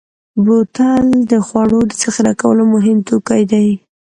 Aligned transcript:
بوتل 0.43 1.05
د 1.31 1.33
خوړو 1.45 1.79
د 1.89 1.91
ذخیره 2.01 2.33
کولو 2.41 2.63
مهم 2.73 2.97
توکی 3.09 3.41
دی. 3.51 3.67